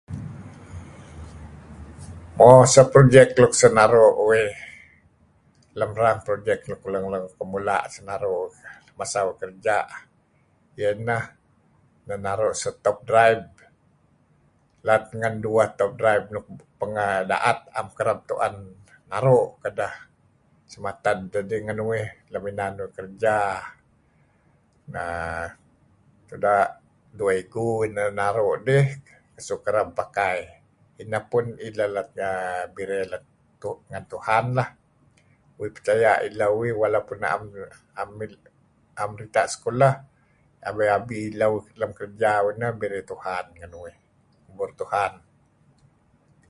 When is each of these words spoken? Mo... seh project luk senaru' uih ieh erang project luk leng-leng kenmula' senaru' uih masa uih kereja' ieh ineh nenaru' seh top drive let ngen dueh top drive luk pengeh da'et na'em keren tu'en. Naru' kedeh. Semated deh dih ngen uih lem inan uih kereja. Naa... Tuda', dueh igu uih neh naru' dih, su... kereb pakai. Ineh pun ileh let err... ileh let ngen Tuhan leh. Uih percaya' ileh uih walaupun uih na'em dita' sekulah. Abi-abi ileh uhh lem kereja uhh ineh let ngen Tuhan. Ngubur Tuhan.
Mo... 2.37 2.47
seh 2.73 2.85
project 2.93 3.31
luk 3.41 3.53
senaru' 3.61 4.11
uih 4.27 4.51
ieh 5.77 5.91
erang 5.97 6.19
project 6.27 6.61
luk 6.69 6.81
leng-leng 6.93 7.25
kenmula' 7.37 7.85
senaru' 7.95 8.41
uih 8.45 8.55
masa 8.99 9.19
uih 9.27 9.37
kereja' 9.41 9.85
ieh 10.79 10.93
ineh 11.01 11.23
nenaru' 12.07 12.55
seh 12.61 12.75
top 12.83 12.97
drive 13.09 13.43
let 14.87 15.03
ngen 15.19 15.35
dueh 15.45 15.67
top 15.79 15.91
drive 16.01 16.25
luk 16.33 16.47
pengeh 16.79 17.11
da'et 17.29 17.59
na'em 17.65 17.87
keren 17.97 18.19
tu'en. 18.29 18.55
Naru' 19.11 19.45
kedeh. 19.63 19.93
Semated 20.71 21.17
deh 21.31 21.43
dih 21.49 21.59
ngen 21.65 21.81
uih 21.89 22.05
lem 22.31 22.43
inan 22.51 22.73
uih 22.81 22.91
kereja. 22.97 23.37
Naa... 24.93 25.43
Tuda', 26.29 26.69
dueh 27.17 27.35
igu 27.43 27.65
uih 27.79 27.89
neh 27.95 28.05
naru' 28.19 28.55
dih, 28.67 28.85
su... 29.47 29.55
kereb 29.65 29.87
pakai. 29.99 30.39
Ineh 31.01 31.23
pun 31.31 31.45
ileh 31.67 31.89
let 31.95 32.09
err... 32.29 32.81
ileh 32.83 33.03
let 33.11 33.25
ngen 33.89 34.05
Tuhan 34.13 34.45
leh. 34.57 34.69
Uih 35.59 35.69
percaya' 35.75 36.17
ileh 36.27 36.49
uih 36.59 36.71
walaupun 36.81 37.17
uih 37.21 37.69
na'em 38.97 39.09
dita' 39.19 39.47
sekulah. 39.53 39.93
Abi-abi 40.67 41.17
ileh 41.31 41.49
uhh 41.57 41.65
lem 41.79 41.91
kereja 41.97 42.31
uhh 42.43 42.51
ineh 42.55 42.69
let 42.73 42.79
ngen 42.87 43.09
Tuhan. 43.11 43.45
Ngubur 44.47 44.71
Tuhan. 44.81 45.13